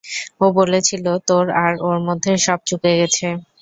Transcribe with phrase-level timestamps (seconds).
[0.39, 3.27] ও বলেছিল তোর আর ওর মধ্যে সব চুকে গেছে।